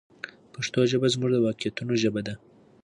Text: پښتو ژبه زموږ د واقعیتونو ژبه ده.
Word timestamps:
پښتو 0.53 0.79
ژبه 0.91 1.07
زموږ 1.13 1.29
د 1.33 1.37
واقعیتونو 1.47 1.93
ژبه 2.03 2.21
ده. 2.27 2.33